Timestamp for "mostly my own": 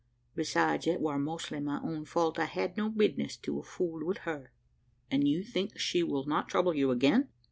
1.19-2.05